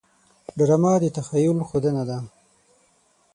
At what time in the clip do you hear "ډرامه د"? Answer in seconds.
0.57-1.05